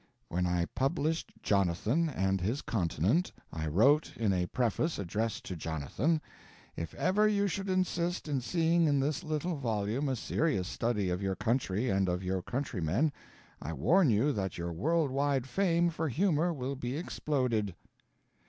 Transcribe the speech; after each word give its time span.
[When 0.29 0.47
I 0.47 0.65
published 0.65 1.31
Jonathan 1.43 2.09
and 2.09 2.41
his 2.41 2.63
Continent, 2.63 3.31
I 3.53 3.67
wrote 3.67 4.17
in 4.17 4.33
a 4.33 4.47
preface 4.47 4.97
addressed 4.97 5.45
to 5.45 5.55
Jonathan: 5.55 6.19
"If 6.75 6.95
ever 6.95 7.27
you 7.27 7.47
should 7.47 7.69
insist 7.69 8.27
in 8.27 8.41
seeing 8.41 8.87
in 8.87 8.99
this 8.99 9.23
little 9.23 9.55
volume 9.57 10.09
a 10.09 10.15
serious 10.15 10.67
study 10.67 11.11
of 11.11 11.21
your 11.21 11.35
country 11.35 11.91
and 11.91 12.09
of 12.09 12.23
your 12.23 12.41
countrymen, 12.41 13.13
I 13.61 13.73
warn 13.73 14.09
you 14.09 14.33
that 14.33 14.57
your 14.57 14.71
world 14.73 15.11
wide 15.11 15.45
fame 15.45 15.91
for 15.91 16.09
humor 16.09 16.51
will 16.51 16.75
be 16.75 16.97
exploded." 16.97 17.75